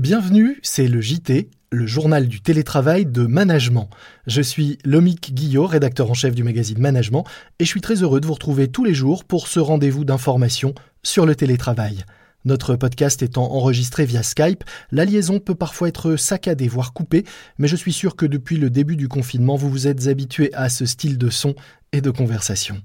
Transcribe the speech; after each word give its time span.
Bienvenue, 0.00 0.58
c'est 0.62 0.88
le 0.88 1.00
JT, 1.00 1.48
le 1.72 1.86
journal 1.86 2.28
du 2.28 2.42
télétravail 2.42 3.06
de 3.06 3.22
Management. 3.22 3.88
Je 4.26 4.42
suis 4.42 4.76
Lomic 4.84 5.32
Guillot, 5.32 5.64
rédacteur 5.64 6.10
en 6.10 6.14
chef 6.14 6.34
du 6.34 6.44
magazine 6.44 6.78
Management, 6.78 7.24
et 7.58 7.64
je 7.64 7.70
suis 7.70 7.80
très 7.80 8.02
heureux 8.02 8.20
de 8.20 8.26
vous 8.26 8.34
retrouver 8.34 8.68
tous 8.68 8.84
les 8.84 8.92
jours 8.92 9.24
pour 9.24 9.48
ce 9.48 9.58
rendez-vous 9.58 10.04
d'information 10.04 10.74
sur 11.02 11.24
le 11.24 11.34
télétravail. 11.34 12.04
Notre 12.44 12.76
podcast 12.76 13.22
étant 13.22 13.50
enregistré 13.50 14.04
via 14.04 14.22
Skype, 14.22 14.64
la 14.92 15.06
liaison 15.06 15.40
peut 15.40 15.54
parfois 15.54 15.88
être 15.88 16.16
saccadée, 16.16 16.68
voire 16.68 16.92
coupée, 16.92 17.24
mais 17.56 17.66
je 17.66 17.76
suis 17.76 17.94
sûr 17.94 18.16
que 18.16 18.26
depuis 18.26 18.58
le 18.58 18.68
début 18.68 18.96
du 18.96 19.08
confinement, 19.08 19.56
vous 19.56 19.70
vous 19.70 19.86
êtes 19.86 20.08
habitué 20.08 20.52
à 20.52 20.68
ce 20.68 20.84
style 20.84 21.16
de 21.16 21.30
son 21.30 21.54
et 21.92 22.02
de 22.02 22.10
conversation. 22.10 22.82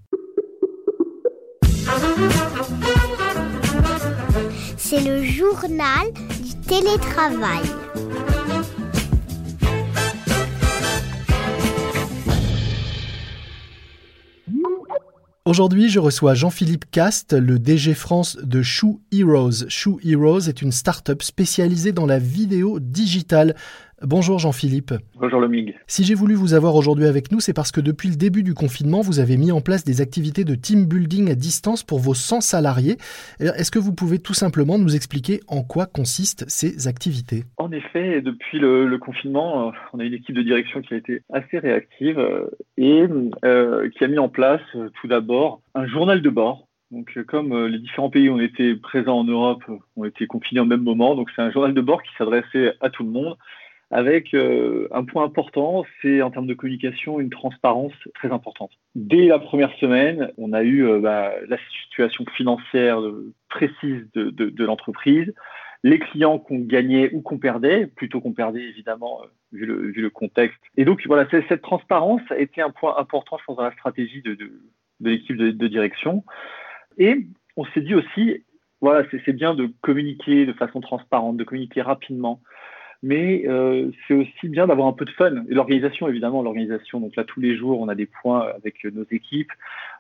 C'est 4.78 5.02
le 5.02 5.23
journal 5.23 6.07
télétravail. 6.71 7.63
Aujourd'hui, 15.43 15.89
je 15.89 15.99
reçois 15.99 16.33
Jean-Philippe 16.33 16.86
Cast, 16.89 17.33
le 17.33 17.60
DG 17.60 17.93
France 17.93 18.37
de 18.41 18.61
Shoe 18.61 19.01
Heroes. 19.11 19.68
Shoe 19.68 19.99
Heroes 20.05 20.47
est 20.47 20.61
une 20.61 20.71
start-up 20.71 21.21
spécialisée 21.23 21.91
dans 21.91 22.05
la 22.05 22.19
vidéo 22.19 22.79
digitale. 22.79 23.57
Bonjour 24.04 24.39
Jean-Philippe. 24.39 24.96
Bonjour 25.19 25.39
Lomig. 25.39 25.75
Si 25.86 26.04
j'ai 26.04 26.15
voulu 26.15 26.33
vous 26.33 26.55
avoir 26.55 26.73
aujourd'hui 26.73 27.05
avec 27.05 27.32
nous, 27.32 27.39
c'est 27.39 27.54
parce 27.54 27.71
que 27.71 27.79
depuis 27.79 28.10
le 28.10 28.15
début 28.15 28.41
du 28.41 28.55
confinement, 28.55 29.01
vous 29.01 29.19
avez 29.19 29.37
mis 29.37 29.51
en 29.51 29.61
place 29.61 29.83
des 29.83 30.01
activités 30.01 30.43
de 30.43 30.55
team 30.55 30.87
building 30.87 31.29
à 31.29 31.36
distance 31.36 31.83
pour 31.83 32.00
vos 32.00 32.16
100 32.16 32.41
salariés. 32.41 32.97
Est-ce 33.39 33.69
que 33.69 33.77
vous 33.77 33.94
pouvez 33.94 34.17
tout 34.17 34.33
simplement 34.33 34.80
nous 34.80 34.95
expliquer 34.95 35.41
en 35.47 35.61
quoi 35.61 35.86
consistent 35.86 36.45
ces 36.47 36.88
activités? 36.88 37.44
En 37.58 37.72
effet, 37.72 38.22
depuis 38.22 38.58
le, 38.58 38.97
confinement, 38.97 39.67
euh, 39.67 39.72
on 39.94 40.00
a 40.00 40.03
une 40.03 40.16
équipe 40.16 40.36
de 40.36 40.41
direction 40.41 40.81
qui 40.81 40.95
a 40.95 40.97
été 40.97 41.22
assez 41.31 41.59
réactive 41.59 42.17
euh, 42.17 42.47
et 42.77 43.05
euh, 43.45 43.88
qui 43.89 44.03
a 44.03 44.07
mis 44.07 44.17
en 44.17 44.29
place 44.29 44.61
tout 44.99 45.07
d'abord 45.07 45.61
un 45.75 45.85
journal 45.85 46.23
de 46.23 46.29
bord 46.29 46.67
donc, 46.89 47.17
comme 47.25 47.67
les 47.67 47.79
différents 47.79 48.09
pays 48.09 48.29
ont 48.29 48.41
été 48.41 48.75
présents 48.75 49.19
en 49.19 49.23
Europe, 49.23 49.63
ont 49.95 50.03
été 50.03 50.27
confinés 50.27 50.59
au 50.59 50.66
même 50.66 50.83
moment, 50.83 51.16
donc 51.16 51.29
c'est 51.33 51.41
un 51.41 51.49
journal 51.49 51.73
de 51.73 51.79
bord 51.79 52.03
qui 52.03 52.09
s'adressait 52.17 52.73
à 52.81 52.89
tout 52.89 53.05
le 53.05 53.11
monde 53.11 53.38
avec 53.92 54.34
euh, 54.34 54.88
un 54.92 55.03
point 55.03 55.25
important, 55.25 55.86
c'est 56.02 56.22
en 56.22 56.31
termes 56.31 56.47
de 56.47 56.53
communication 56.53 57.20
une 57.20 57.30
transparence 57.30 57.94
très 58.16 58.31
importante. 58.31 58.72
Dès 58.95 59.28
la 59.28 59.38
première 59.38 59.73
semaine, 59.80 60.31
on 60.38 60.53
a 60.53 60.64
eu 60.64 60.86
euh, 60.86 61.00
bah, 61.00 61.34
la 61.47 61.58
situation 61.84 62.25
financière 62.38 63.00
précise 63.50 64.08
de, 64.14 64.64
l'entreprise, 64.64 65.34
les 65.84 66.00
clients 66.00 66.39
qu'on 66.39 66.59
gagnait 66.59 67.12
ou 67.14 67.22
qu'on 67.22 67.38
perdait, 67.38 67.86
plutôt 67.86 68.22
qu'on 68.22 68.31
perdait 68.31 68.64
évidemment 68.64 69.22
euh, 69.23 69.28
vu, 69.52 69.66
le, 69.66 69.92
vu, 69.92 70.02
le, 70.02 70.09
contexte. 70.09 70.59
Et 70.78 70.86
donc 70.86 71.06
voilà, 71.06 71.28
cette 71.30 71.62
transparence 71.62 72.22
a 72.30 72.38
été 72.38 72.62
un 72.62 72.69
point 72.69 72.97
important, 72.97 73.38
je 73.39 73.45
pense, 73.45 73.58
dans 73.58 73.64
la 73.64 73.73
stratégie 73.73 74.22
de, 74.22 74.36
de 74.36 75.09
l'équipe 75.09 75.36
de, 75.36 75.67
direction. 75.67 76.23
Et 76.97 77.28
on 77.58 77.66
s'est 77.66 77.81
dit 77.81 77.95
aussi, 77.95 78.45
voilà, 78.80 79.06
c'est 79.25 79.34
bien 79.34 79.53
de 79.53 79.69
communiquer 79.81 80.45
de 80.45 80.53
façon 80.53 80.80
transparente, 80.80 81.36
de 81.36 81.44
communiquer 81.44 81.81
rapidement 81.81 82.42
mais 83.03 83.44
euh, 83.47 83.91
c'est 84.07 84.13
aussi 84.13 84.47
bien 84.47 84.67
d'avoir 84.67 84.88
un 84.88 84.94
peu 84.94 85.05
de 85.05 85.11
fun. 85.11 85.44
Et 85.49 85.53
l'organisation, 85.53 86.07
évidemment, 86.07 86.44
l'organisation. 86.44 86.99
Donc 86.99 87.16
là, 87.16 87.23
tous 87.23 87.39
les 87.39 87.57
jours, 87.57 87.80
on 87.80 87.88
a 87.88 87.95
des 87.95 88.05
points 88.05 88.47
avec 88.55 88.83
nos 88.85 89.05
équipes, 89.09 89.52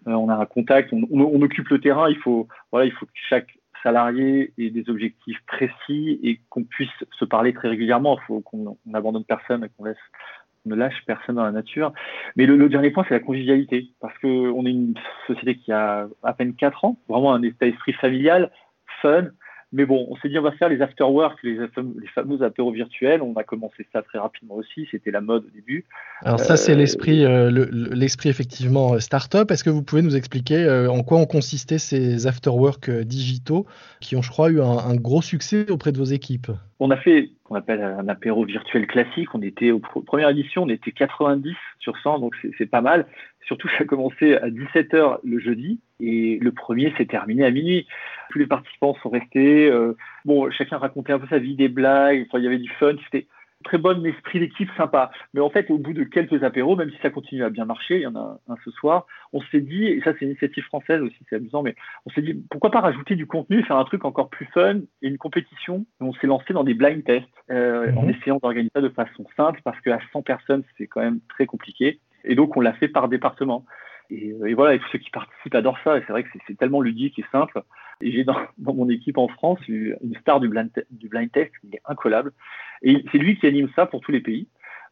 euh, 0.07 0.11
on 0.11 0.29
a 0.29 0.35
un 0.35 0.45
contact, 0.45 0.93
on, 0.93 1.07
on, 1.11 1.41
occupe 1.41 1.69
le 1.69 1.79
terrain. 1.79 2.09
Il 2.09 2.17
faut, 2.17 2.47
voilà, 2.71 2.85
il 2.85 2.91
faut 2.91 3.05
que 3.05 3.11
chaque 3.29 3.57
salarié 3.81 4.53
ait 4.59 4.69
des 4.69 4.87
objectifs 4.89 5.39
précis 5.47 6.19
et 6.21 6.39
qu'on 6.49 6.63
puisse 6.63 6.89
se 7.17 7.25
parler 7.25 7.53
très 7.53 7.69
régulièrement. 7.69 8.19
Il 8.21 8.25
faut 8.25 8.41
qu'on 8.41 8.77
n'abandonne 8.85 9.25
personne 9.25 9.63
et 9.63 9.69
qu'on 9.75 9.85
laisse 9.85 9.97
ne 10.65 10.75
lâche 10.75 11.03
personne 11.07 11.37
dans 11.37 11.43
la 11.43 11.51
nature. 11.51 11.91
Mais 12.35 12.45
le, 12.45 12.55
le 12.55 12.69
dernier 12.69 12.91
point, 12.91 13.03
c'est 13.07 13.15
la 13.15 13.19
convivialité, 13.19 13.87
parce 13.99 14.15
que 14.19 14.27
on 14.27 14.63
est 14.67 14.69
une 14.69 14.93
société 15.25 15.55
qui 15.55 15.71
a 15.71 16.07
à 16.21 16.33
peine 16.33 16.53
4 16.53 16.85
ans, 16.85 16.99
vraiment 17.09 17.33
un 17.33 17.41
état 17.41 17.65
d'esprit 17.65 17.93
familial, 17.93 18.51
fun, 19.01 19.29
mais 19.73 19.85
bon, 19.85 20.05
on 20.09 20.17
s'est 20.17 20.27
dit 20.27 20.37
on 20.37 20.41
va 20.41 20.51
faire 20.51 20.67
les 20.67 20.81
afterwork, 20.81 21.41
les, 21.43 21.53
les 21.55 22.07
fameux 22.13 22.41
apéros 22.41 22.71
virtuels. 22.71 23.21
On 23.21 23.33
a 23.35 23.43
commencé 23.43 23.87
ça 23.93 24.01
très 24.01 24.19
rapidement 24.19 24.55
aussi. 24.55 24.87
C'était 24.91 25.11
la 25.11 25.21
mode 25.21 25.45
au 25.45 25.49
début. 25.49 25.85
Alors 26.23 26.39
ça, 26.39 26.57
c'est 26.57 26.73
euh, 26.73 26.75
l'esprit, 26.75 27.23
euh, 27.23 27.49
l'esprit 27.71 28.27
effectivement 28.27 28.95
euh, 28.95 28.99
startup. 28.99 29.49
Est-ce 29.49 29.63
que 29.63 29.69
vous 29.69 29.81
pouvez 29.81 30.01
nous 30.01 30.17
expliquer 30.17 30.69
en 30.89 31.03
quoi 31.03 31.19
ont 31.19 31.25
consisté 31.25 31.77
ces 31.77 32.27
afterwork 32.27 32.89
digitaux 32.89 33.65
qui 34.01 34.17
ont, 34.17 34.21
je 34.21 34.29
crois, 34.29 34.49
eu 34.49 34.61
un, 34.61 34.95
gros 34.95 35.21
succès 35.21 35.69
auprès 35.71 35.93
de 35.93 35.97
vos 35.97 36.03
équipes? 36.03 36.51
On 36.79 36.91
a 36.91 36.97
fait 36.97 37.29
qu'on 37.51 37.57
appelle 37.57 37.83
un 37.83 38.07
apéro 38.07 38.45
virtuel 38.45 38.87
classique. 38.87 39.35
On 39.35 39.41
était 39.41 39.71
aux 39.71 39.79
première 39.79 40.29
édition, 40.29 40.63
on 40.63 40.69
était 40.69 40.91
90 40.91 41.53
sur 41.79 41.97
100, 41.97 42.19
donc 42.19 42.35
c'est 42.57 42.65
pas 42.65 42.79
mal. 42.79 43.07
Surtout, 43.45 43.67
ça 43.67 43.79
a 43.81 43.83
commencé 43.83 44.35
à 44.35 44.49
17h 44.49 45.19
le 45.23 45.39
jeudi 45.39 45.81
et 45.99 46.39
le 46.41 46.51
premier 46.53 46.93
s'est 46.97 47.05
terminé 47.05 47.43
à 47.43 47.51
minuit. 47.51 47.87
Tous 48.29 48.39
les 48.39 48.47
participants 48.47 48.95
sont 49.03 49.09
restés. 49.09 49.69
Euh, 49.69 49.97
bon, 50.23 50.49
chacun 50.51 50.77
racontait 50.77 51.11
un 51.11 51.19
peu 51.19 51.27
sa 51.27 51.39
vie, 51.39 51.55
des 51.55 51.67
blagues. 51.67 52.25
Il 52.33 52.43
y 52.43 52.47
avait 52.47 52.57
du 52.57 52.71
fun. 52.79 52.93
C'était 53.03 53.27
très 53.61 53.77
bon 53.77 54.05
esprit 54.05 54.39
d'équipe 54.39 54.69
sympa. 54.77 55.11
Mais 55.33 55.41
en 55.41 55.49
fait, 55.49 55.69
au 55.69 55.77
bout 55.77 55.93
de 55.93 56.03
quelques 56.03 56.43
apéros, 56.43 56.75
même 56.75 56.91
si 56.91 56.97
ça 57.01 57.09
continue 57.09 57.43
à 57.43 57.49
bien 57.49 57.65
marcher, 57.65 57.97
il 57.97 58.01
y 58.01 58.07
en 58.07 58.15
a 58.15 58.39
un, 58.47 58.55
ce 58.63 58.71
soir, 58.71 59.05
on 59.33 59.41
s'est 59.41 59.61
dit, 59.61 59.85
et 59.85 60.01
ça 60.01 60.13
c'est 60.13 60.21
une 60.21 60.29
initiative 60.29 60.63
française 60.65 61.01
aussi, 61.01 61.17
c'est 61.29 61.35
amusant, 61.35 61.63
mais 61.63 61.75
on 62.05 62.09
s'est 62.11 62.21
dit, 62.21 62.43
pourquoi 62.49 62.71
pas 62.71 62.81
rajouter 62.81 63.15
du 63.15 63.27
contenu, 63.27 63.63
faire 63.63 63.77
un 63.77 63.85
truc 63.85 64.05
encore 64.05 64.29
plus 64.29 64.47
fun 64.47 64.79
et 65.01 65.07
une 65.07 65.17
compétition. 65.17 65.85
on 65.99 66.13
s'est 66.13 66.27
lancé 66.27 66.53
dans 66.53 66.63
des 66.63 66.73
blind 66.73 67.03
tests 67.03 67.27
euh, 67.49 67.91
en 67.95 68.03
mhm. 68.03 68.09
essayant 68.09 68.39
d'organiser 68.41 68.71
ça 68.73 68.81
de 68.81 68.89
façon 68.89 69.25
simple 69.37 69.61
parce 69.63 69.79
qu'à 69.81 69.99
100 70.13 70.21
personnes, 70.21 70.63
c'est 70.77 70.87
quand 70.87 71.01
même 71.01 71.19
très 71.29 71.45
compliqué. 71.45 71.99
Et 72.23 72.35
donc, 72.35 72.55
on 72.55 72.61
l'a 72.61 72.73
fait 72.73 72.87
par 72.87 73.07
département. 73.07 73.65
Et, 74.11 74.31
euh, 74.31 74.45
et, 74.45 74.53
voilà, 74.53 74.75
et 74.75 74.79
tous 74.79 74.89
ceux 74.91 74.99
qui 74.99 75.09
participent 75.09 75.55
adorent 75.55 75.79
ça. 75.83 75.97
Et 75.97 76.03
c'est 76.05 76.11
vrai 76.11 76.23
que 76.23 76.29
c'est 76.45 76.57
tellement 76.57 76.81
ludique 76.81 77.17
et 77.17 77.25
simple. 77.31 77.61
Et 78.01 78.11
j'ai 78.11 78.23
dans, 78.23 78.35
mon 78.59 78.89
équipe 78.89 79.17
en 79.17 79.27
France 79.27 79.59
une 79.67 80.15
star 80.19 80.39
du 80.39 80.49
blind, 80.49 80.71
test 81.31 81.51
qui 81.61 81.75
est 81.75 81.81
incollable. 81.85 82.33
Et 82.81 83.03
c'est 83.11 83.17
lui 83.17 83.37
qui 83.37 83.47
anime 83.47 83.69
ça 83.75 83.85
pour 83.85 84.01
tous 84.01 84.11
les 84.11 84.21
pays. 84.21 84.47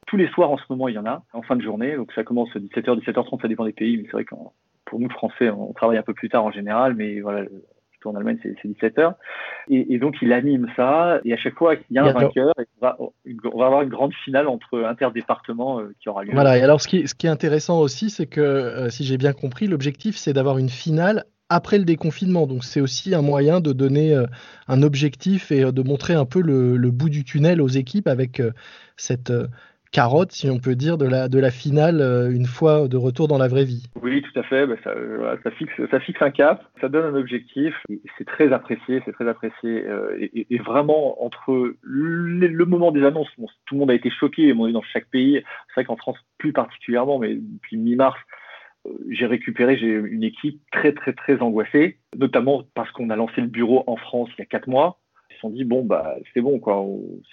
Tous 0.07 0.17
les 0.17 0.29
soirs 0.29 0.49
en 0.49 0.57
ce 0.57 0.63
moment, 0.69 0.87
il 0.87 0.95
y 0.95 0.97
en 0.97 1.05
a, 1.05 1.23
en 1.33 1.41
fin 1.41 1.55
de 1.55 1.61
journée. 1.61 1.95
Donc 1.95 2.11
ça 2.13 2.23
commence 2.23 2.49
à 2.55 2.59
17h, 2.59 2.99
17h30, 3.03 3.41
ça 3.41 3.47
dépend 3.47 3.65
des 3.65 3.73
pays. 3.73 3.97
Mais 3.97 4.03
c'est 4.03 4.13
vrai 4.13 4.25
que 4.25 4.35
pour 4.85 4.99
nous, 4.99 5.09
Français, 5.09 5.49
on 5.49 5.73
travaille 5.73 5.97
un 5.97 6.03
peu 6.03 6.13
plus 6.13 6.29
tard 6.29 6.45
en 6.45 6.51
général. 6.51 6.95
Mais 6.95 7.19
voilà, 7.19 7.45
en 8.05 8.15
Allemagne, 8.15 8.37
c'est 8.41 8.67
17 8.67 8.99
heures. 8.99 9.13
Et, 9.69 9.97
donc, 9.99 10.15
il 10.21 10.33
anime 10.33 10.67
ça. 10.75 11.19
Et 11.25 11.33
à 11.33 11.37
chaque 11.37 11.55
fois 11.55 11.75
qu'il 11.75 11.95
y 11.95 11.99
a 11.99 12.05
un 12.05 12.13
vainqueur, 12.13 12.53
on 12.57 12.85
va, 12.85 12.97
on 12.99 13.57
va, 13.57 13.65
avoir 13.65 13.81
une 13.81 13.89
grande 13.89 14.13
finale 14.25 14.47
entre 14.47 14.83
interdépartements 14.83 15.79
euh, 15.79 15.93
qui 15.99 16.09
aura 16.09 16.23
lieu. 16.23 16.31
Voilà. 16.33 16.57
Et 16.57 16.61
alors, 16.61 16.81
ce 16.81 16.87
qui, 16.87 17.07
ce 17.07 17.15
qui 17.15 17.27
est 17.27 17.29
intéressant 17.29 17.79
aussi, 17.79 18.09
c'est 18.09 18.27
que, 18.27 18.41
euh, 18.41 18.89
si 18.89 19.03
j'ai 19.03 19.17
bien 19.17 19.33
compris, 19.33 19.67
l'objectif, 19.67 20.15
c'est 20.17 20.33
d'avoir 20.33 20.57
une 20.57 20.69
finale 20.69 21.25
après 21.49 21.77
le 21.77 21.85
déconfinement. 21.85 22.47
Donc, 22.47 22.63
c'est 22.63 22.81
aussi 22.81 23.13
un 23.13 23.21
moyen 23.21 23.59
de 23.59 23.73
donner 23.73 24.15
euh, 24.15 24.25
un 24.67 24.81
objectif 24.81 25.51
et 25.51 25.71
de 25.71 25.81
montrer 25.81 26.13
un 26.13 26.25
peu 26.25 26.41
le, 26.41 26.77
le 26.77 26.91
bout 26.91 27.09
du 27.09 27.23
tunnel 27.23 27.61
aux 27.61 27.67
équipes 27.67 28.07
avec 28.07 28.41
cette 28.97 29.31
carotte, 29.91 30.31
si 30.31 30.49
on 30.49 30.59
peut 30.59 30.75
dire, 30.75 30.97
de 30.97 31.05
la, 31.07 31.51
finale 31.51 32.01
euh, 32.01 32.31
une 32.31 32.45
fois 32.45 32.87
de 32.87 32.97
retour 32.97 33.27
dans 33.27 33.37
la 33.37 33.47
vraie 33.47 33.65
vie. 33.65 33.83
Oui, 34.01 34.21
tout 34.21 34.39
à 34.39 34.43
fait. 34.43 34.67
Bah, 34.67 34.75
ça, 34.83 34.91
euh, 34.91 35.35
ça 35.43 35.99
fixe 35.99 36.21
un 36.21 36.31
cap, 36.31 36.63
ça 36.79 36.89
donne 36.89 37.15
un 37.15 37.17
objectif. 37.17 37.73
C'est 38.17 38.25
très 38.25 38.53
apprécié, 38.53 39.01
c'est 39.05 39.11
très 39.11 39.27
apprécié. 39.27 39.85
Euh, 39.85 40.17
et, 40.19 40.57
vraiment, 40.59 41.23
entre 41.23 41.75
le, 41.81 42.65
moment 42.65 42.91
des 42.91 43.03
annonces, 43.03 43.29
tout 43.65 43.75
le 43.75 43.79
monde 43.79 43.91
a 43.91 43.95
été 43.95 44.09
choqué, 44.11 44.53
on 44.53 44.67
est 44.67 44.73
dans 44.73 44.83
chaque 44.83 45.09
pays. 45.09 45.41
C'est 45.67 45.73
vrai 45.81 45.85
qu'en 45.85 45.97
France, 45.97 46.17
plus 46.37 46.53
particulièrement, 46.53 47.19
mais 47.19 47.35
depuis 47.35 47.77
mi-mars, 47.77 48.17
j'ai 49.09 49.25
récupéré 49.25 49.77
j'ai 49.77 49.87
une 49.87 50.23
équipe 50.23 50.61
très 50.71 50.93
très 50.93 51.11
très 51.11 51.41
angoissée, 51.41 51.99
notamment 52.17 52.63
parce 52.75 52.89
qu'on 52.91 53.09
a 53.09 53.15
lancé 53.15 53.41
le 53.41 53.47
bureau 53.47 53.83
en 53.87 53.97
France 53.97 54.29
il 54.37 54.39
y 54.39 54.41
a 54.41 54.45
quatre 54.45 54.67
mois 54.67 54.99
se 55.39 55.47
sont 55.47 55.49
dit 55.49 55.63
bon 55.63 55.83
bah 55.83 56.15
c'est 56.33 56.41
bon 56.41 56.59
quoi. 56.59 56.85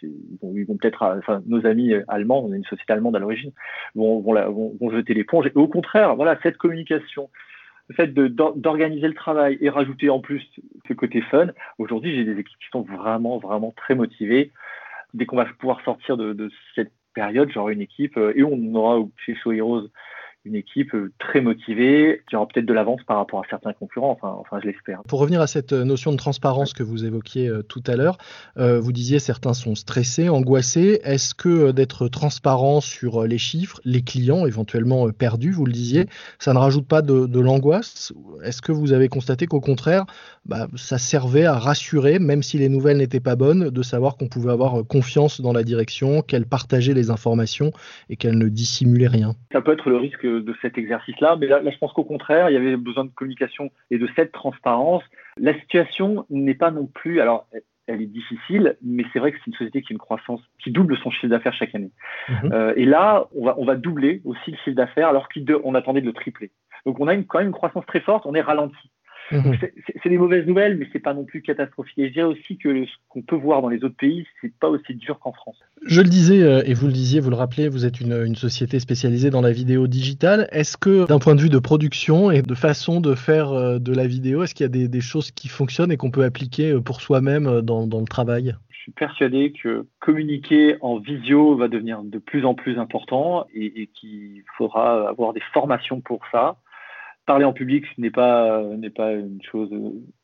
ils 0.02 0.64
vont, 0.64 0.76
peut-être, 0.76 1.02
enfin 1.02 1.42
nos 1.46 1.66
amis 1.66 1.92
allemands, 2.06 2.44
on 2.44 2.52
est 2.52 2.56
une 2.56 2.64
société 2.64 2.92
allemande 2.92 3.16
à 3.16 3.18
l'origine, 3.18 3.52
vont, 3.94 4.20
vont, 4.20 4.90
jeter 4.90 5.14
l'éponge. 5.14 5.50
Au 5.54 5.66
contraire, 5.66 6.14
voilà 6.14 6.38
cette 6.42 6.56
communication, 6.56 7.28
le 7.88 7.94
fait 7.94 8.14
d'organiser 8.14 9.08
le 9.08 9.14
travail 9.14 9.58
et 9.60 9.68
rajouter 9.68 10.08
en 10.08 10.20
plus 10.20 10.42
ce 10.86 10.92
côté 10.92 11.20
fun. 11.22 11.48
Aujourd'hui, 11.78 12.14
j'ai 12.14 12.24
des 12.24 12.38
équipes 12.38 12.58
qui 12.58 12.68
sont 12.70 12.82
vraiment 12.82 13.38
vraiment 13.38 13.72
très 13.76 13.94
motivées. 13.94 14.52
Dès 15.14 15.26
qu'on 15.26 15.36
va 15.36 15.46
pouvoir 15.58 15.80
sortir 15.84 16.16
de, 16.16 16.50
cette 16.74 16.92
période, 17.14 17.50
j'aurai 17.52 17.72
une 17.72 17.80
équipe 17.80 18.16
euh, 18.18 18.32
et 18.36 18.44
on 18.44 18.74
aura 18.74 19.02
chez 19.24 19.34
Show 19.34 19.52
Heroes 19.52 19.88
une 20.46 20.54
équipe 20.54 20.94
très 21.18 21.40
motivée, 21.40 22.22
qui 22.28 22.36
aura 22.36 22.46
peut-être 22.46 22.66
de 22.66 22.72
l'avance 22.72 23.02
par 23.06 23.16
rapport 23.18 23.40
à 23.40 23.42
certains 23.50 23.72
concurrents, 23.72 24.12
enfin, 24.12 24.34
enfin 24.38 24.58
je 24.62 24.68
l'espère. 24.68 25.02
Pour 25.08 25.18
revenir 25.20 25.40
à 25.40 25.46
cette 25.46 25.72
notion 25.72 26.12
de 26.12 26.16
transparence 26.16 26.72
que 26.72 26.82
vous 26.82 27.04
évoquiez 27.04 27.50
tout 27.68 27.82
à 27.86 27.96
l'heure, 27.96 28.18
vous 28.56 28.92
disiez 28.92 29.18
certains 29.18 29.54
sont 29.54 29.74
stressés, 29.74 30.28
angoissés. 30.28 31.00
Est-ce 31.02 31.34
que 31.34 31.72
d'être 31.72 32.08
transparent 32.08 32.80
sur 32.80 33.24
les 33.24 33.38
chiffres, 33.38 33.80
les 33.84 34.02
clients 34.02 34.46
éventuellement 34.46 35.10
perdus, 35.10 35.50
vous 35.50 35.66
le 35.66 35.72
disiez, 35.72 36.06
ça 36.38 36.52
ne 36.52 36.58
rajoute 36.58 36.86
pas 36.86 37.02
de, 37.02 37.26
de 37.26 37.40
l'angoisse? 37.40 38.12
Est-ce 38.44 38.62
que 38.62 38.72
vous 38.72 38.92
avez 38.92 39.08
constaté 39.08 39.46
qu'au 39.46 39.60
contraire, 39.60 40.04
bah, 40.44 40.68
ça 40.76 40.98
servait 40.98 41.44
à 41.44 41.58
rassurer, 41.58 42.18
même 42.18 42.42
si 42.42 42.58
les 42.58 42.68
nouvelles 42.68 42.98
n'étaient 42.98 43.20
pas 43.20 43.36
bonnes, 43.36 43.70
de 43.70 43.82
savoir 43.82 44.16
qu'on 44.16 44.28
pouvait 44.28 44.52
avoir 44.52 44.86
confiance 44.86 45.40
dans 45.40 45.52
la 45.52 45.64
direction, 45.64 46.22
qu'elle 46.22 46.46
partageait 46.46 46.94
les 46.94 47.10
informations 47.10 47.72
et 48.08 48.16
qu'elle 48.16 48.38
ne 48.38 48.48
dissimulait 48.48 49.08
rien? 49.08 49.34
Ça 49.52 49.60
peut 49.60 49.72
être 49.72 49.88
le 49.88 49.96
risque 49.96 50.26
de 50.40 50.54
cet 50.62 50.78
exercice-là, 50.78 51.36
mais 51.36 51.46
là, 51.46 51.60
je 51.64 51.78
pense 51.78 51.92
qu'au 51.92 52.04
contraire, 52.04 52.50
il 52.50 52.54
y 52.54 52.56
avait 52.56 52.76
besoin 52.76 53.04
de 53.04 53.10
communication 53.10 53.70
et 53.90 53.98
de 53.98 54.08
cette 54.16 54.32
transparence. 54.32 55.02
La 55.38 55.58
situation 55.60 56.26
n'est 56.30 56.54
pas 56.54 56.70
non 56.70 56.86
plus, 56.86 57.20
alors 57.20 57.46
elle 57.86 58.02
est 58.02 58.06
difficile, 58.06 58.76
mais 58.82 59.04
c'est 59.12 59.18
vrai 59.18 59.32
que 59.32 59.38
c'est 59.38 59.48
une 59.48 59.56
société 59.56 59.82
qui 59.82 59.92
a 59.92 59.94
une 59.94 59.98
croissance 59.98 60.40
qui 60.62 60.70
double 60.70 60.96
son 60.98 61.10
chiffre 61.10 61.28
d'affaires 61.28 61.54
chaque 61.54 61.74
année. 61.74 61.92
Mhm. 62.28 62.52
Euh, 62.52 62.72
et 62.76 62.84
là, 62.84 63.26
on 63.36 63.44
va, 63.44 63.54
on 63.58 63.64
va 63.64 63.76
doubler 63.76 64.22
aussi 64.24 64.50
le 64.50 64.56
chiffre 64.58 64.76
d'affaires 64.76 65.08
alors 65.08 65.28
qu'on 65.28 65.74
attendait 65.74 66.00
de 66.00 66.06
le 66.06 66.12
tripler. 66.12 66.50
Donc 66.84 67.00
on 67.00 67.08
a 67.08 67.14
une, 67.14 67.24
quand 67.24 67.38
même 67.38 67.48
une 67.48 67.52
croissance 67.52 67.86
très 67.86 68.00
forte, 68.00 68.26
on 68.26 68.34
est 68.34 68.40
ralenti. 68.40 68.90
Mhm. 69.32 69.56
C'est 70.02 70.08
des 70.08 70.18
mauvaises 70.18 70.46
nouvelles, 70.46 70.76
mais 70.78 70.86
c'est 70.92 71.00
pas 71.00 71.14
non 71.14 71.24
plus 71.24 71.42
catastrophique. 71.42 71.98
Et 71.98 72.08
je 72.08 72.12
dirais 72.12 72.26
aussi 72.26 72.56
que 72.58 72.84
ce 72.84 72.90
qu'on 73.08 73.22
peut 73.22 73.36
voir 73.36 73.62
dans 73.62 73.68
les 73.68 73.82
autres 73.84 73.96
pays, 73.96 74.26
c'est 74.40 74.52
pas 74.54 74.68
aussi 74.68 74.94
dur 74.94 75.18
qu'en 75.18 75.32
France. 75.32 75.58
Je 75.84 76.00
le 76.00 76.08
disais, 76.08 76.42
euh, 76.42 76.62
et 76.64 76.74
vous 76.74 76.86
le 76.86 76.92
disiez, 76.92 77.20
vous 77.20 77.30
le 77.30 77.36
rappelez, 77.36 77.68
vous 77.68 77.84
êtes 77.84 78.00
une, 78.00 78.36
société 78.36 78.78
spécialisée 78.78 79.30
dans 79.30 79.40
la 79.40 79.52
vidéo 79.52 79.86
digitale. 79.86 80.48
Est-ce 80.52 80.76
que, 80.76 81.06
d'un 81.06 81.18
point 81.18 81.34
de 81.34 81.40
vue 81.40 81.48
de 81.48 81.58
production 81.58 82.30
et 82.30 82.42
de 82.42 82.54
façon 82.54 83.00
de 83.00 83.14
faire 83.14 83.50
euh, 83.50 83.78
de 83.78 83.92
la 83.92 84.06
vidéo, 84.06 84.42
est-ce 84.42 84.54
qu'il 84.54 84.64
y 84.64 84.84
a 84.84 84.88
des, 84.88 85.00
choses 85.00 85.30
qui 85.30 85.48
fonctionnent 85.48 85.92
et 85.92 85.96
qu'on 85.96 86.10
peut 86.10 86.24
appliquer 86.24 86.72
euh, 86.72 86.80
pour 86.80 87.00
soi-même 87.00 87.62
dans, 87.62 87.86
le 87.86 88.06
travail? 88.06 88.54
Je 88.70 88.76
suis 88.76 88.92
persuadé 88.92 89.52
que 89.52 89.86
communiquer 90.00 90.76
en 90.80 90.98
visio 90.98 91.56
va 91.56 91.68
devenir 91.68 92.02
de 92.02 92.18
plus 92.18 92.44
en 92.44 92.54
plus 92.54 92.78
important 92.78 93.46
et, 93.52 93.82
et 93.82 93.86
qu'il 93.88 94.42
faudra 94.56 95.08
avoir 95.08 95.32
des 95.32 95.42
formations 95.52 96.00
pour 96.00 96.20
ça 96.30 96.56
parler 97.26 97.44
en 97.44 97.52
public 97.52 97.84
n'est 97.98 98.10
pas 98.10 98.62
n'est 98.76 98.90
pas 98.90 99.12
une 99.12 99.42
chose 99.42 99.70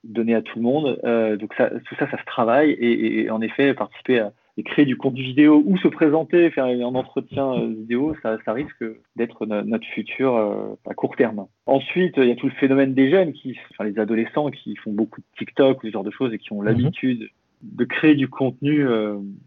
donnée 0.05 0.35
à 0.35 0.43
tout 0.43 0.57
le 0.57 0.63
monde. 0.63 1.01
Euh, 1.05 1.37
donc 1.37 1.53
ça, 1.55 1.69
tout 1.71 1.95
ça, 1.99 2.11
ça 2.11 2.19
se 2.19 2.25
travaille 2.25 2.71
et, 2.71 3.29
en 3.31 3.41
effet 3.41 3.75
participer 3.75 4.21
à 4.21 4.33
créer 4.65 4.85
du 4.85 4.97
contenu 4.97 5.23
vidéo 5.23 5.63
ou 5.67 5.77
se 5.79 5.89
présenter, 5.89 6.51
faire 6.51 6.67
un 6.67 6.95
entretien 6.95 7.55
euh, 7.55 7.69
vidéo, 7.69 8.15
ça, 8.23 8.37
ça 8.45 8.53
risque 8.53 8.85
d'être 9.17 9.47
notre 9.47 9.87
futur 9.87 10.37
euh, 10.37 10.79
à 10.89 10.95
court 10.95 11.17
terme. 11.17 11.47
Ensuite, 11.67 12.15
il 12.19 12.29
y 12.29 12.31
a 12.31 12.37
tout 12.37 12.47
le 12.47 12.53
phénomène 12.53 12.95
des 12.95 13.11
jeunes, 13.11 13.33
qui, 13.33 13.59
enfin 13.71 13.85
les 13.85 13.99
adolescents 13.99 14.51
qui 14.51 14.77
font 14.77 14.93
beaucoup 14.93 15.21
de 15.21 15.27
TikTok 15.39 15.83
ou 15.83 15.87
ce 15.87 15.93
genre 15.93 16.05
de 16.05 16.11
choses 16.11 16.33
et 16.35 16.39
qui 16.39 16.53
ont 16.53 16.61
mhm. 16.61 16.67
l'habitude 16.67 17.29
de 17.63 17.85
créer 17.85 18.15
du 18.15 18.29
contenu 18.29 18.87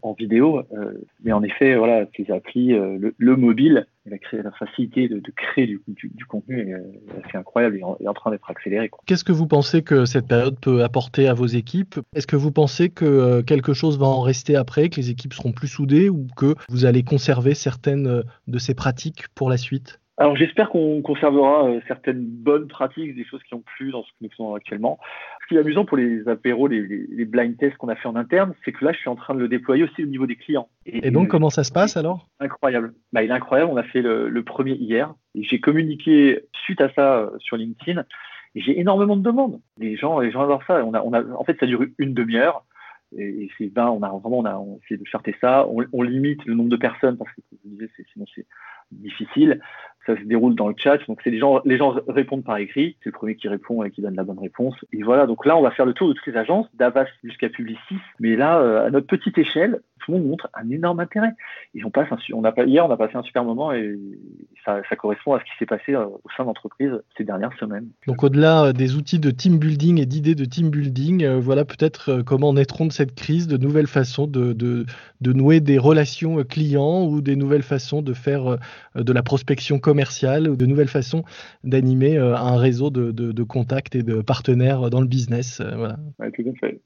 en 0.02 0.12
vidéo. 0.14 0.62
mais 1.22 1.32
en 1.32 1.42
effet, 1.42 1.76
voilà, 1.76 2.06
ces 2.16 2.30
applis, 2.30 2.68
le, 2.68 3.36
mobile, 3.36 3.86
la, 4.06 4.16
la 4.32 4.50
facilité 4.52 5.08
de, 5.08 5.20
créer 5.34 5.66
du, 5.66 5.80
contenu 6.26 6.60
est, 6.60 6.74
assez 7.24 7.36
incroyable 7.36 7.76
et 7.76 7.80
est 7.80 8.08
en 8.08 8.14
train 8.14 8.30
d'être 8.30 8.50
accélérée. 8.50 8.90
Qu'est-ce 9.06 9.24
que 9.24 9.32
vous 9.32 9.46
pensez 9.46 9.82
que 9.82 10.04
cette 10.04 10.28
période 10.28 10.58
peut 10.60 10.82
apporter 10.82 11.28
à 11.28 11.34
vos 11.34 11.46
équipes? 11.46 12.00
Est-ce 12.14 12.26
que 12.26 12.36
vous 12.36 12.52
pensez 12.52 12.90
que 12.90 13.04
euh, 13.04 13.42
quelque 13.42 13.74
chose 13.74 13.98
va 13.98 14.06
en 14.06 14.20
rester 14.20 14.56
après, 14.56 14.88
que 14.88 14.96
les 14.96 15.10
équipes 15.10 15.34
seront 15.34 15.52
plus 15.52 15.68
soudées 15.68 16.08
ou 16.08 16.26
que 16.36 16.54
vous 16.68 16.84
allez 16.84 17.02
conserver 17.02 17.54
certaines 17.54 18.06
euh, 18.06 18.22
de 18.46 18.58
ces 18.58 18.74
pratiques 18.74 19.24
pour 19.34 19.50
la 19.50 19.56
suite? 19.56 20.00
Alors 20.18 20.34
j'espère 20.34 20.70
qu'on 20.70 21.02
conservera 21.02 21.66
euh, 21.66 21.80
certaines 21.86 22.24
bonnes 22.24 22.68
pratiques, 22.68 23.14
des 23.14 23.24
choses 23.24 23.42
qui 23.42 23.54
ont 23.54 23.62
plu 23.76 23.90
dans 23.90 24.02
ce 24.02 24.08
que 24.08 24.16
nous 24.22 24.30
faisons 24.30 24.54
actuellement. 24.54 24.98
Ce 25.42 25.48
qui 25.48 25.56
est 25.56 25.60
amusant 25.60 25.84
pour 25.84 25.98
les 25.98 26.26
apéros, 26.26 26.68
les, 26.68 26.80
les, 26.80 27.24
blind 27.26 27.56
tests 27.58 27.76
qu'on 27.76 27.88
a 27.88 27.96
fait 27.96 28.08
en 28.08 28.16
interne, 28.16 28.54
c'est 28.64 28.72
que 28.72 28.84
là 28.84 28.92
je 28.92 28.98
suis 28.98 29.10
en 29.10 29.16
train 29.16 29.34
de 29.34 29.40
le 29.40 29.48
déployer 29.48 29.84
aussi 29.84 30.02
au 30.02 30.06
niveau 30.06 30.26
des 30.26 30.36
clients. 30.36 30.68
Et, 30.86 31.10
donc 31.10 31.28
comment 31.28 31.50
ça 31.50 31.64
se 31.64 31.72
passe 31.72 31.98
alors? 31.98 32.28
Incroyable. 32.40 32.94
Bah, 33.12 33.22
il 33.22 33.30
est 33.30 33.34
incroyable. 33.34 33.70
On 33.70 33.76
a 33.76 33.82
fait 33.82 34.00
le, 34.00 34.42
premier 34.42 34.72
hier 34.72 35.12
et 35.34 35.42
j'ai 35.42 35.60
communiqué 35.60 36.40
suite 36.64 36.80
à 36.80 36.90
ça 36.94 37.18
euh, 37.18 37.30
sur 37.38 37.56
LinkedIn. 37.56 38.04
Et 38.54 38.60
j'ai 38.62 38.80
énormément 38.80 39.16
de 39.16 39.22
demandes. 39.22 39.60
Les 39.76 39.96
gens, 39.96 40.18
les 40.20 40.30
gens 40.30 40.42
adorent 40.42 40.64
ça. 40.66 40.82
On 40.82 40.94
a, 40.94 41.02
on 41.02 41.12
a, 41.12 41.22
en 41.22 41.44
fait, 41.44 41.58
ça 41.60 41.66
dure 41.66 41.84
une 41.98 42.14
demi-heure 42.14 42.64
et, 43.16 43.48
c'est 43.58 43.66
ben, 43.66 43.88
on 43.88 44.02
a 44.02 44.08
vraiment 44.08 44.38
on 44.38 44.44
a 44.44 44.56
on 44.56 44.78
essayé 44.84 44.98
de 44.98 45.06
charter 45.06 45.34
ça. 45.40 45.66
On, 45.68 46.02
limite 46.02 46.44
le 46.44 46.54
nombre 46.54 46.70
de 46.70 46.76
personnes 46.76 47.16
parce 47.16 47.30
que 47.32 47.40
vous 47.50 47.70
disiez, 47.70 47.88
sinon 48.12 48.26
c'est 48.34 48.46
difficile 48.92 49.60
ça 50.06 50.16
se 50.16 50.22
déroule 50.22 50.54
dans 50.54 50.68
le 50.68 50.74
chat. 50.76 50.98
Donc 51.08 51.20
c'est 51.22 51.30
les 51.30 51.38
gens, 51.38 51.60
les 51.64 51.76
gens 51.76 51.94
répondent 52.08 52.44
par 52.44 52.58
écrit. 52.58 52.96
C'est 53.02 53.10
le 53.10 53.12
premier 53.12 53.34
qui 53.34 53.48
répond 53.48 53.82
et 53.82 53.90
qui 53.90 54.00
donne 54.00 54.14
la 54.14 54.24
bonne 54.24 54.38
réponse. 54.38 54.74
Et 54.92 55.02
voilà. 55.02 55.26
Donc 55.26 55.44
là, 55.44 55.56
on 55.56 55.62
va 55.62 55.70
faire 55.72 55.84
le 55.86 55.92
tour 55.92 56.08
de 56.08 56.14
toutes 56.14 56.26
les 56.26 56.36
agences, 56.36 56.66
d'Avas 56.74 57.06
jusqu'à 57.24 57.48
Publicis. 57.48 57.98
Mais 58.20 58.36
là, 58.36 58.58
euh, 58.60 58.86
à 58.86 58.90
notre 58.90 59.06
petite 59.06 59.36
échelle, 59.36 59.80
tout 60.06 60.12
le 60.12 60.18
monde 60.18 60.28
montre 60.28 60.48
un 60.54 60.70
énorme 60.70 61.00
intérêt. 61.00 61.32
Et 61.74 61.84
on 61.84 61.90
passe, 61.90 62.08
on 62.32 62.44
a 62.44 62.52
hier, 62.64 62.86
on 62.86 62.90
a 62.90 62.96
passé 62.96 63.16
un 63.16 63.22
super 63.22 63.44
moment 63.44 63.72
et 63.72 63.98
ça, 64.64 64.80
correspond 64.96 65.34
à 65.34 65.40
ce 65.40 65.44
qui 65.44 65.50
s'est 65.58 65.66
passé 65.66 65.94
euh, 65.94 66.06
au 66.06 66.30
sein 66.36 66.44
d'entreprise 66.44 66.90
ces 67.18 67.24
dernières 67.24 67.52
semaines. 67.58 67.88
Donc 68.06 68.22
au-delà 68.24 68.64
euh, 68.64 68.72
des 68.72 68.96
outils 68.96 69.18
de 69.18 69.30
team 69.30 69.58
building 69.58 70.00
et 70.00 70.06
d'idées 70.06 70.34
de 70.34 70.44
team 70.44 70.70
building, 70.70 71.26
voilà 71.36 71.64
peut-être 71.64 72.22
comment 72.22 72.52
naîtront 72.52 72.86
de 72.86 72.92
cette 72.92 73.14
crise 73.14 73.46
de 73.46 73.56
nouvelles 73.56 73.86
façons 73.86 74.26
de, 74.26 74.52
de, 74.52 74.86
de 75.20 75.32
nouer 75.32 75.60
des 75.60 75.78
relations 75.78 76.42
clients 76.44 77.04
ou 77.04 77.20
des 77.20 77.36
nouvelles 77.36 77.62
façons 77.62 78.00
de 78.00 78.14
faire 78.14 78.58
de 78.94 79.12
la 79.12 79.22
prospection 79.22 79.78
commerciale 79.78 80.48
ou 80.48 80.56
de 80.56 80.66
nouvelles 80.66 80.88
façons 80.88 81.24
d'animer 81.64 82.16
euh, 82.16 82.36
un 82.36 82.56
réseau 82.56 82.90
de, 82.90 83.42
contacts 83.42 83.94
et 83.94 84.02
de 84.02 84.20
partenaires 84.20 84.90
dans 84.90 85.00
le 85.00 85.06
business. 85.06 85.60
Euh, 85.60 85.92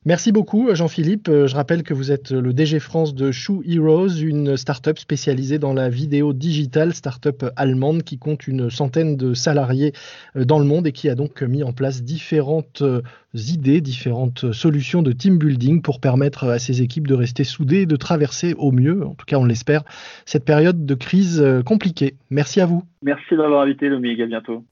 Merci 0.04 0.32
beaucoup, 0.32 0.74
Jean-Philippe. 0.74 1.28
Euh, 1.28 1.46
je 1.46 1.54
rappelle 1.54 1.82
que 1.82 1.94
vous 1.94 2.12
êtes 2.12 2.30
le 2.30 2.52
DG 2.52 2.78
France 2.78 3.09
de 3.14 3.30
Shoe 3.30 3.62
Heroes, 3.66 4.20
une 4.20 4.56
start-up 4.56 4.98
spécialisée 4.98 5.58
dans 5.58 5.72
la 5.72 5.88
vidéo 5.88 6.32
digitale, 6.32 6.94
start-up 6.94 7.44
allemande 7.56 8.02
qui 8.02 8.18
compte 8.18 8.46
une 8.46 8.70
centaine 8.70 9.16
de 9.16 9.34
salariés 9.34 9.92
dans 10.34 10.58
le 10.58 10.64
monde 10.64 10.86
et 10.86 10.92
qui 10.92 11.08
a 11.08 11.14
donc 11.14 11.42
mis 11.42 11.62
en 11.62 11.72
place 11.72 12.02
différentes 12.02 12.82
idées, 13.34 13.80
différentes 13.80 14.52
solutions 14.52 15.02
de 15.02 15.12
team 15.12 15.38
building 15.38 15.82
pour 15.82 16.00
permettre 16.00 16.44
à 16.44 16.58
ces 16.58 16.82
équipes 16.82 17.06
de 17.06 17.14
rester 17.14 17.44
soudées 17.44 17.82
et 17.82 17.86
de 17.86 17.96
traverser 17.96 18.54
au 18.54 18.72
mieux, 18.72 19.06
en 19.06 19.14
tout 19.14 19.26
cas 19.26 19.36
on 19.36 19.44
l'espère, 19.44 19.82
cette 20.26 20.44
période 20.44 20.86
de 20.86 20.94
crise 20.94 21.44
compliquée. 21.64 22.14
Merci 22.30 22.60
à 22.60 22.66
vous. 22.66 22.82
Merci 23.02 23.36
d'avoir 23.36 23.62
invité, 23.62 23.88
Lomig. 23.88 24.20
À 24.20 24.26
bientôt. 24.26 24.64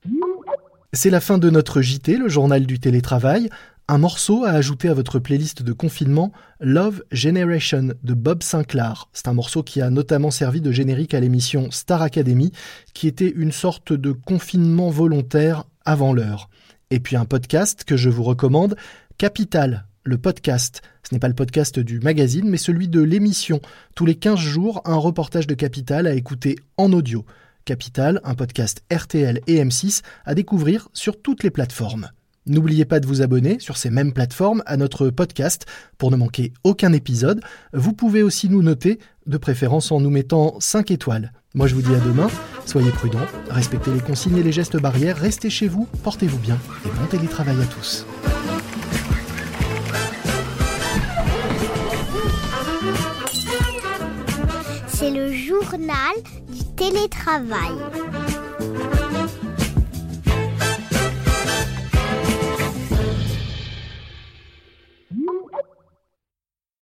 C'est 0.92 1.10
la 1.10 1.20
fin 1.20 1.38
de 1.38 1.50
notre 1.50 1.82
JT, 1.82 2.16
le 2.16 2.28
journal 2.28 2.66
du 2.66 2.78
télétravail. 2.80 3.50
Un 3.90 3.96
morceau 3.96 4.44
à 4.44 4.50
ajouter 4.50 4.90
à 4.90 4.94
votre 4.94 5.18
playlist 5.18 5.62
de 5.62 5.72
confinement, 5.72 6.30
Love 6.60 7.02
Generation 7.10 7.94
de 8.02 8.12
Bob 8.12 8.42
Sinclair. 8.42 9.08
C'est 9.14 9.28
un 9.28 9.32
morceau 9.32 9.62
qui 9.62 9.80
a 9.80 9.88
notamment 9.88 10.30
servi 10.30 10.60
de 10.60 10.70
générique 10.70 11.14
à 11.14 11.20
l'émission 11.20 11.70
Star 11.70 12.02
Academy, 12.02 12.52
qui 12.92 13.08
était 13.08 13.32
une 13.34 13.50
sorte 13.50 13.94
de 13.94 14.12
confinement 14.12 14.90
volontaire 14.90 15.64
avant 15.86 16.12
l'heure. 16.12 16.50
Et 16.90 17.00
puis 17.00 17.16
un 17.16 17.24
podcast 17.24 17.84
que 17.84 17.96
je 17.96 18.10
vous 18.10 18.24
recommande, 18.24 18.76
Capital, 19.16 19.86
le 20.04 20.18
podcast. 20.18 20.82
Ce 21.02 21.14
n'est 21.14 21.18
pas 21.18 21.28
le 21.28 21.34
podcast 21.34 21.78
du 21.78 21.98
magazine, 21.98 22.46
mais 22.46 22.58
celui 22.58 22.88
de 22.88 23.00
l'émission. 23.00 23.62
Tous 23.94 24.04
les 24.04 24.16
15 24.16 24.38
jours, 24.38 24.82
un 24.84 24.96
reportage 24.96 25.46
de 25.46 25.54
Capital 25.54 26.06
à 26.06 26.12
écouter 26.12 26.56
en 26.76 26.92
audio. 26.92 27.24
Capital, 27.64 28.20
un 28.22 28.34
podcast 28.34 28.82
RTL 28.92 29.40
et 29.46 29.64
M6 29.64 30.02
à 30.26 30.34
découvrir 30.34 30.90
sur 30.92 31.22
toutes 31.22 31.42
les 31.42 31.50
plateformes. 31.50 32.10
N'oubliez 32.48 32.86
pas 32.86 32.98
de 32.98 33.06
vous 33.06 33.20
abonner 33.20 33.58
sur 33.60 33.76
ces 33.76 33.90
mêmes 33.90 34.12
plateformes 34.12 34.62
à 34.64 34.76
notre 34.78 35.10
podcast 35.10 35.66
pour 35.98 36.10
ne 36.10 36.16
manquer 36.16 36.52
aucun 36.64 36.92
épisode. 36.94 37.42
Vous 37.74 37.92
pouvez 37.92 38.22
aussi 38.22 38.48
nous 38.48 38.62
noter, 38.62 38.98
de 39.26 39.36
préférence 39.36 39.92
en 39.92 40.00
nous 40.00 40.08
mettant 40.08 40.56
5 40.58 40.90
étoiles. 40.90 41.32
Moi 41.54 41.66
je 41.66 41.74
vous 41.74 41.82
dis 41.82 41.94
à 41.94 41.98
demain, 41.98 42.28
soyez 42.64 42.90
prudents, 42.90 43.26
respectez 43.50 43.92
les 43.92 44.00
consignes 44.00 44.38
et 44.38 44.42
les 44.42 44.52
gestes 44.52 44.78
barrières, 44.78 45.18
restez 45.18 45.50
chez 45.50 45.68
vous, 45.68 45.86
portez-vous 46.02 46.38
bien 46.38 46.58
et 46.86 46.88
bon 46.88 47.06
télétravail 47.10 47.56
à 47.60 47.66
tous. 47.66 48.06
C'est 54.88 55.10
le 55.10 55.32
journal 55.32 56.14
télétravail. 56.78 58.37